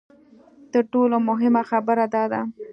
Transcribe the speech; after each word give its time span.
تر 0.71 0.83
ټولو 0.91 1.15
مهمه 1.29 1.61
خبره 1.69 2.05
دا 2.13 2.23
ده. 2.31 2.41